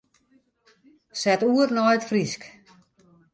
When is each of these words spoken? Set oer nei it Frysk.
Set 1.21 1.41
oer 1.49 1.69
nei 1.73 1.91
it 1.95 2.07
Frysk. 2.09 2.41